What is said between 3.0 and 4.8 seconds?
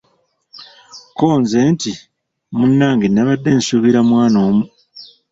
nabadde nsuubira mwana omu.